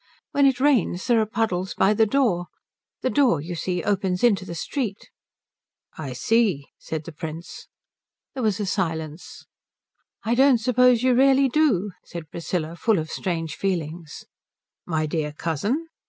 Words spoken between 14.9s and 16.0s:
dear cousin?"